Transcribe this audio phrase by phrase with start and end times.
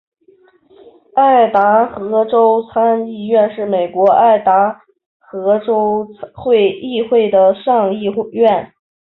[1.13, 4.81] 爱达荷州参议院是美国爱达
[5.19, 6.07] 荷州
[6.81, 8.73] 议会的上议院。